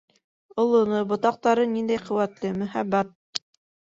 [0.61, 3.13] Олоно, ботаҡтары ниндәй ҡеүәтле, мөһабәт.